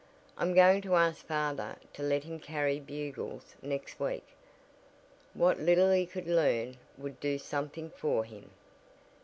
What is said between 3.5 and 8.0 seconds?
next week. What little he could earn would do something